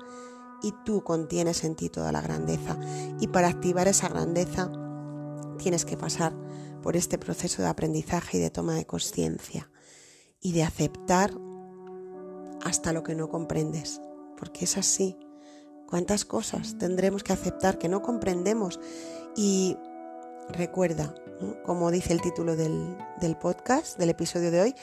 y 0.62 0.72
tú 0.84 1.04
contienes 1.04 1.64
en 1.64 1.76
ti 1.76 1.90
toda 1.90 2.12
la 2.12 2.20
grandeza. 2.20 2.78
Y 3.20 3.28
para 3.28 3.48
activar 3.48 3.88
esa 3.88 4.08
grandeza 4.08 4.72
tienes 5.58 5.84
que 5.84 5.96
pasar 5.96 6.34
por 6.82 6.96
este 6.96 7.18
proceso 7.18 7.62
de 7.62 7.68
aprendizaje 7.68 8.38
y 8.38 8.40
de 8.40 8.50
toma 8.50 8.74
de 8.74 8.86
conciencia 8.86 9.70
y 10.40 10.52
de 10.52 10.62
aceptar 10.62 11.32
hasta 12.62 12.92
lo 12.92 13.02
que 13.02 13.14
no 13.14 13.28
comprendes, 13.28 14.00
porque 14.38 14.64
es 14.64 14.76
así. 14.76 15.18
¿Cuántas 15.86 16.24
cosas 16.24 16.78
tendremos 16.78 17.22
que 17.22 17.32
aceptar 17.32 17.78
que 17.78 17.88
no 17.88 18.02
comprendemos? 18.02 18.80
Y 19.36 19.76
recuerda, 20.48 21.14
como 21.64 21.90
dice 21.90 22.12
el 22.12 22.20
título 22.20 22.56
del, 22.56 22.96
del, 23.20 23.36
podcast, 23.36 23.98
del 23.98 24.10
episodio 24.10 24.50
de 24.50 24.60
hoy, 24.60 24.74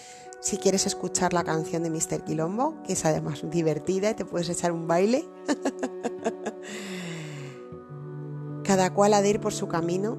si 0.42 0.58
quieres 0.58 0.88
escuchar 0.88 1.34
la 1.34 1.44
canción 1.44 1.84
de 1.84 1.92
Mr. 1.92 2.24
Quilombo, 2.24 2.82
que 2.84 2.94
es 2.94 3.06
además 3.06 3.42
divertida 3.50 4.10
y 4.10 4.16
te 4.16 4.26
puedes 4.26 4.50
echar 4.50 4.72
un 4.72 4.88
baile, 4.88 5.30
cada 8.64 8.92
cual 8.94 9.14
ha 9.14 9.22
de 9.22 9.30
ir 9.30 9.40
por 9.40 9.54
su 9.54 9.68
camino, 9.68 10.18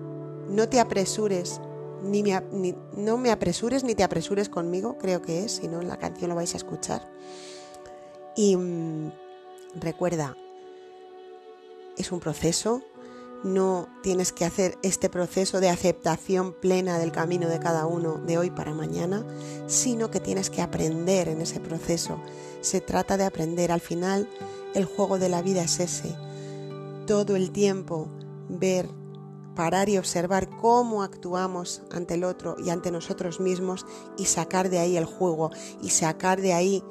no 0.48 0.68
te 0.68 0.78
apresures, 0.78 1.60
ni, 2.02 2.22
ni 2.22 2.74
no 2.96 3.18
me 3.18 3.32
apresures 3.32 3.82
ni 3.82 3.96
te 3.96 4.04
apresures 4.04 4.48
conmigo, 4.48 4.96
creo 4.96 5.22
que 5.22 5.44
es, 5.44 5.56
si 5.56 5.66
no 5.66 5.82
la 5.82 5.96
canción 5.96 6.30
lo 6.30 6.36
vais 6.36 6.54
a 6.54 6.56
escuchar. 6.56 7.10
Y 8.36 8.56
mm, 8.56 9.10
recuerda, 9.74 10.36
es 11.96 12.12
un 12.12 12.20
proceso, 12.20 12.80
no 13.44 13.88
tienes 14.02 14.32
que 14.32 14.44
hacer 14.44 14.78
este 14.82 15.08
proceso 15.08 15.60
de 15.60 15.68
aceptación 15.68 16.52
plena 16.52 16.98
del 16.98 17.12
camino 17.12 17.48
de 17.48 17.58
cada 17.58 17.86
uno 17.86 18.20
de 18.26 18.38
hoy 18.38 18.50
para 18.50 18.74
mañana, 18.74 19.26
sino 19.66 20.10
que 20.10 20.20
tienes 20.20 20.50
que 20.50 20.62
aprender 20.62 21.28
en 21.28 21.40
ese 21.40 21.60
proceso. 21.60 22.20
Se 22.60 22.80
trata 22.80 23.16
de 23.16 23.24
aprender. 23.24 23.72
Al 23.72 23.80
final, 23.80 24.28
el 24.74 24.84
juego 24.84 25.18
de 25.18 25.28
la 25.28 25.42
vida 25.42 25.62
es 25.62 25.80
ese. 25.80 26.14
Todo 27.06 27.36
el 27.36 27.50
tiempo 27.50 28.08
ver, 28.48 28.88
parar 29.56 29.88
y 29.88 29.98
observar 29.98 30.48
cómo 30.60 31.02
actuamos 31.02 31.82
ante 31.90 32.14
el 32.14 32.24
otro 32.24 32.56
y 32.58 32.70
ante 32.70 32.90
nosotros 32.90 33.40
mismos 33.40 33.86
y 34.16 34.26
sacar 34.26 34.70
de 34.70 34.78
ahí 34.78 34.96
el 34.96 35.04
juego 35.04 35.50
y 35.80 35.90
sacar 35.90 36.40
de 36.40 36.52
ahí 36.52 36.84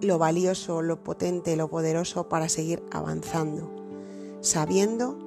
lo 0.00 0.18
valioso, 0.18 0.82
lo 0.82 1.02
potente, 1.02 1.56
lo 1.56 1.68
poderoso 1.68 2.28
para 2.28 2.48
seguir 2.48 2.82
avanzando, 2.90 3.70
sabiendo 4.40 5.21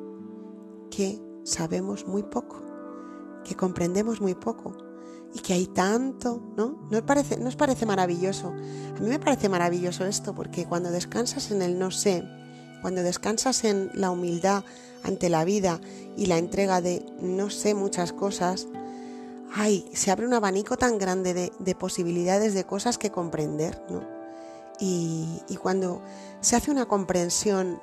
que 0.95 1.19
sabemos 1.43 2.07
muy 2.07 2.23
poco, 2.23 2.63
que 3.43 3.55
comprendemos 3.55 4.21
muy 4.21 4.33
poco 4.33 4.77
y 5.33 5.39
que 5.39 5.53
hay 5.53 5.67
tanto, 5.67 6.41
¿no? 6.55 6.87
¿No 6.89 6.97
os 6.97 7.03
parece, 7.03 7.37
¿no 7.37 7.49
os 7.49 7.57
parece 7.57 7.85
maravilloso? 7.85 8.47
A 8.47 8.99
mí 9.01 9.09
me 9.09 9.19
parece 9.19 9.49
maravilloso 9.49 10.05
esto 10.05 10.33
porque 10.33 10.65
cuando 10.65 10.91
descansas 10.91 11.51
en 11.51 11.61
el 11.61 11.77
no 11.77 11.91
sé, 11.91 12.23
cuando 12.81 13.03
descansas 13.03 13.65
en 13.65 13.91
la 13.93 14.09
humildad 14.09 14.63
ante 15.03 15.29
la 15.29 15.43
vida 15.43 15.81
y 16.15 16.27
la 16.27 16.37
entrega 16.37 16.79
de 16.79 17.05
no 17.19 17.49
sé 17.49 17.75
muchas 17.75 18.13
cosas, 18.13 18.67
ay, 19.53 19.89
se 19.93 20.11
abre 20.11 20.25
un 20.25 20.33
abanico 20.33 20.77
tan 20.77 20.97
grande 20.97 21.33
de, 21.33 21.75
posibilidades 21.75 22.53
de 22.53 22.63
cosas 22.63 22.97
que 22.97 23.11
comprender, 23.11 23.83
¿no? 23.89 24.01
Y, 24.79 25.41
cuando 25.61 26.01
se 26.41 26.55
hace 26.55 26.69
una 26.69 26.85
comprensión 26.85 27.81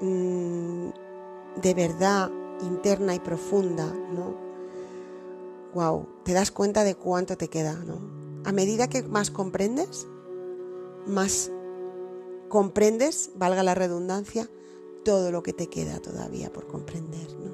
mm, 0.00 1.03
de 1.60 1.74
verdad 1.74 2.30
interna 2.62 3.14
y 3.14 3.20
profunda, 3.20 3.86
¿no? 3.86 4.34
Wow, 5.74 6.08
te 6.24 6.32
das 6.32 6.50
cuenta 6.50 6.84
de 6.84 6.94
cuánto 6.94 7.36
te 7.36 7.48
queda, 7.48 7.74
¿no? 7.74 7.98
A 8.44 8.52
medida 8.52 8.88
que 8.88 9.02
más 9.02 9.30
comprendes, 9.30 10.06
más 11.06 11.50
comprendes, 12.48 13.32
valga 13.36 13.62
la 13.62 13.74
redundancia, 13.74 14.48
todo 15.04 15.32
lo 15.32 15.42
que 15.42 15.52
te 15.52 15.68
queda 15.68 16.00
todavía 16.00 16.52
por 16.52 16.66
comprender, 16.66 17.32
¿no? 17.38 17.52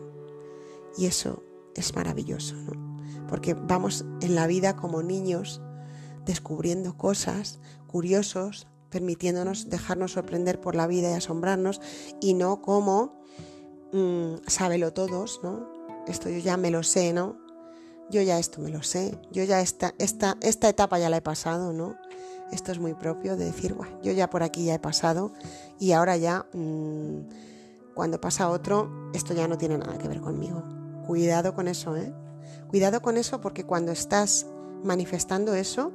Y 0.97 1.07
eso 1.07 1.43
es 1.75 1.95
maravilloso, 1.95 2.57
¿no? 2.57 3.27
Porque 3.29 3.55
vamos 3.55 4.05
en 4.21 4.35
la 4.35 4.47
vida 4.47 4.77
como 4.77 5.03
niños 5.03 5.61
descubriendo 6.27 6.97
cosas, 6.97 7.61
curiosos, 7.87 8.67
permitiéndonos 8.91 9.71
dejarnos 9.71 10.13
sorprender 10.13 10.61
por 10.61 10.75
la 10.75 10.87
vida 10.87 11.11
y 11.11 11.15
asombrarnos, 11.15 11.81
y 12.21 12.35
no 12.35 12.61
como 12.61 13.21
mmm, 13.93 14.37
sábelo 14.47 14.93
todos, 14.93 15.41
¿no? 15.43 15.69
Esto 16.07 16.29
yo 16.29 16.39
ya 16.39 16.57
me 16.57 16.71
lo 16.71 16.83
sé, 16.83 17.13
¿no? 17.13 17.37
Yo 18.11 18.23
ya 18.23 18.39
esto 18.39 18.61
me 18.61 18.71
lo 18.71 18.83
sé, 18.83 19.17
yo 19.31 19.45
ya 19.45 19.61
esta, 19.61 19.95
esta, 19.99 20.37
esta 20.41 20.69
etapa 20.69 20.99
ya 20.99 21.11
la 21.11 21.19
he 21.19 21.23
pasado, 21.23 21.73
¿no? 21.73 21.97
Esto 22.51 22.73
es 22.73 22.81
muy 22.81 22.95
propio 22.95 23.37
de 23.37 23.45
decir, 23.45 23.75
bueno, 23.75 23.97
yo 24.03 24.13
ya 24.13 24.29
por 24.29 24.43
aquí 24.43 24.65
ya 24.65 24.75
he 24.75 24.79
pasado 24.81 25.33
y 25.79 25.93
ahora 25.93 26.17
ya, 26.17 26.47
mm, 26.53 27.95
cuando 27.95 28.21
pasa 28.21 28.49
otro, 28.49 29.11
esto 29.15 29.35
ya 29.35 29.47
no 29.47 29.57
tiene 29.57 29.79
nada 29.79 29.97
que 29.99 30.09
ver 30.09 30.21
conmigo. 30.21 30.65
Cuidado 31.07 31.55
con 31.55 31.69
eso, 31.69 31.97
¿eh? 31.97 32.13
Cuidado 32.69 33.01
con 33.03 33.17
eso 33.17 33.41
porque 33.41 33.65
cuando 33.65 33.93
estás 33.93 34.47
manifestando 34.83 35.55
eso, 35.55 35.93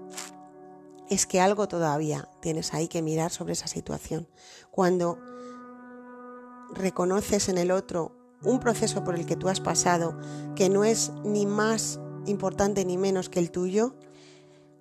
es 1.09 1.25
que 1.25 1.41
algo 1.41 1.67
todavía 1.67 2.29
tienes 2.41 2.73
ahí 2.73 2.87
que 2.87 3.01
mirar 3.01 3.31
sobre 3.31 3.53
esa 3.53 3.67
situación. 3.67 4.27
Cuando 4.71 5.19
reconoces 6.75 7.49
en 7.49 7.57
el 7.57 7.71
otro 7.71 8.11
un 8.43 8.59
proceso 8.59 9.03
por 9.03 9.15
el 9.15 9.25
que 9.25 9.35
tú 9.35 9.49
has 9.49 9.59
pasado 9.59 10.17
que 10.55 10.69
no 10.69 10.83
es 10.83 11.11
ni 11.23 11.45
más 11.45 11.99
importante 12.25 12.85
ni 12.85 12.97
menos 12.97 13.29
que 13.29 13.39
el 13.39 13.51
tuyo, 13.51 13.95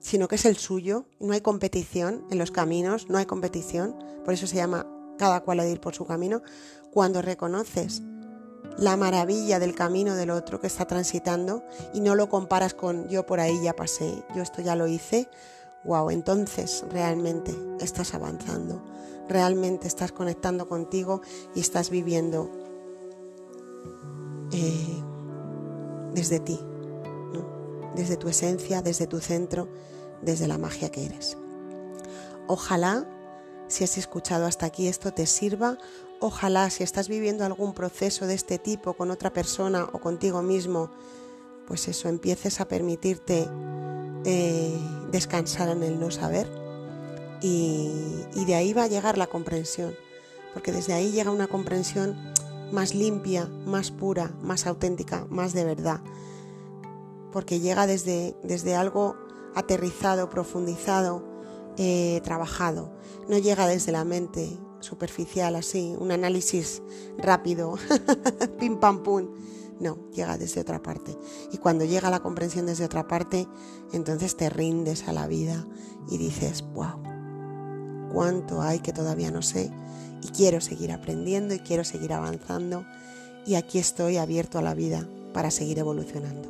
sino 0.01 0.29
que 0.29 0.35
es 0.37 0.45
el 0.45 0.57
suyo. 0.57 1.07
No 1.21 1.33
hay 1.33 1.41
competición 1.41 2.27
en 2.31 2.39
los 2.39 2.51
caminos, 2.51 3.09
no 3.09 3.19
hay 3.19 3.27
competición, 3.27 3.97
por 4.25 4.35
eso 4.35 4.47
se 4.47 4.57
llama 4.57 4.87
cada 5.19 5.41
cual 5.41 5.61
a 5.61 5.67
ir 5.67 5.81
por 5.81 5.95
su 5.95 6.05
camino. 6.05 6.43
Cuando 6.93 7.23
reconoces 7.23 8.03
la 8.79 8.97
maravilla 8.97 9.59
del 9.59 9.75
camino 9.75 10.15
del 10.15 10.31
otro 10.31 10.61
que 10.61 10.67
está 10.67 10.87
transitando 10.87 11.65
y 11.93 12.01
no 12.01 12.15
lo 12.15 12.29
comparas 12.29 12.75
con 12.75 13.09
yo 13.09 13.25
por 13.25 13.41
ahí 13.41 13.63
ya 13.63 13.75
pasé, 13.75 14.25
yo 14.35 14.43
esto 14.43 14.63
ya 14.63 14.75
lo 14.75 14.87
hice, 14.87 15.29
wow, 15.85 16.11
entonces 16.11 16.85
realmente 16.91 17.55
estás 17.81 18.15
avanzando, 18.15 18.83
realmente 19.29 19.87
estás 19.87 20.13
conectando 20.13 20.69
contigo 20.69 21.21
y 21.55 21.61
estás 21.61 21.91
viviendo 21.91 22.51
eh, 24.53 25.03
desde 26.13 26.41
ti, 26.41 26.61
desde 27.95 28.17
tu 28.17 28.29
esencia, 28.29 28.83
desde 28.83 29.07
tu 29.07 29.21
centro 29.21 29.69
desde 30.25 30.49
la 30.49 30.59
magia 30.59 30.91
que 30.91 31.05
eres. 31.05 31.37
Ojalá, 32.47 33.07
si 33.69 33.85
has 33.85 33.97
escuchado 33.99 34.47
hasta 34.47 34.67
aquí, 34.67 34.89
esto 34.89 35.13
te 35.13 35.27
sirva. 35.27 35.79
Ojalá, 36.21 36.71
si 36.71 36.83
estás 36.83 37.09
viviendo 37.09 37.45
algún 37.45 37.75
proceso 37.75 38.27
de 38.27 38.35
este 38.35 38.59
tipo 38.59 38.95
con 38.95 39.11
otra 39.11 39.33
persona 39.33 39.89
o 39.93 40.01
contigo 40.01 40.43
mismo, 40.43 40.91
pues 41.67 41.89
eso, 41.89 42.09
empieces 42.09 42.61
a 42.61 42.69
permitirte 42.69 43.49
eh, 44.25 44.79
descansar 45.11 45.69
en 45.71 45.83
el 45.83 45.99
no 45.99 46.11
saber. 46.11 46.64
Y, 47.41 47.91
de 48.47 48.55
ahí 48.55 48.73
va 48.73 48.85
a 48.85 48.89
llegar 48.89 49.19
la 49.19 49.27
comprensión, 49.27 49.95
porque 50.53 50.73
desde 50.73 50.93
ahí 50.93 51.13
llega 51.13 51.31
una 51.31 51.47
comprensión 51.47 52.17
más 52.73 52.95
limpia, 52.95 53.47
más 53.67 53.91
pura, 53.91 54.33
más 54.43 54.67
auténtica, 54.67 55.27
más 55.31 55.53
de 55.53 55.65
verdad, 55.65 56.01
porque 57.33 57.61
llega 57.61 57.87
desde, 57.87 58.37
desde 58.43 58.75
algo 58.75 59.17
aterrizado, 59.55 60.31
profundizado, 60.31 61.25
eh, 61.77 62.21
trabajado. 62.25 62.93
No 63.29 63.39
llega 63.39 63.67
desde 63.67 63.93
la 63.93 64.05
mente 64.05 64.59
superficial 64.81 65.57
así, 65.57 65.95
un 65.99 66.13
análisis 66.13 66.83
rápido, 67.19 67.77
pim 68.59 68.79
pam 68.79 69.03
pum. 69.03 69.29
No, 69.81 69.99
llega 70.13 70.39
desde 70.39 70.61
otra 70.61 70.81
parte. 70.83 71.19
Y 71.51 71.59
cuando 71.59 71.85
llega 71.85 72.11
la 72.11 72.21
comprensión 72.21 72.67
desde 72.67 72.85
otra 72.85 73.09
parte, 73.09 73.49
entonces 73.93 74.37
te 74.37 74.49
rindes 74.49 75.09
a 75.09 75.13
la 75.13 75.27
vida 75.27 75.67
y 76.09 76.19
dices, 76.19 76.63
wow, 76.75 77.03
cuánto 78.15 78.63
hay 78.63 78.79
que 78.79 78.93
todavía 78.93 79.31
no 79.31 79.43
sé 79.43 79.71
y 80.23 80.29
quiero 80.29 80.61
seguir 80.61 80.93
aprendiendo 80.93 81.53
y 81.53 81.59
quiero 81.59 81.85
seguir 81.85 82.13
avanzando 82.13 82.87
y 83.45 83.57
aquí 83.57 83.79
estoy 83.79 84.17
abierto 84.17 84.59
a 84.59 84.63
la 84.63 84.75
vida 84.75 85.07
para 85.35 85.51
seguir 85.51 85.79
evolucionando. 85.79 86.49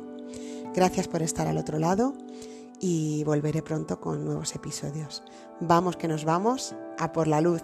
Gracias 0.73 1.07
por 1.07 1.21
estar 1.21 1.47
al 1.47 1.57
otro 1.57 1.79
lado 1.79 2.13
y 2.79 3.23
volveré 3.23 3.61
pronto 3.63 3.99
con 3.99 4.23
nuevos 4.23 4.55
episodios. 4.55 5.23
Vamos 5.59 5.97
que 5.97 6.07
nos 6.07 6.23
vamos 6.23 6.75
a 6.99 7.11
por 7.11 7.27
la 7.27 7.41
luz. 7.41 7.63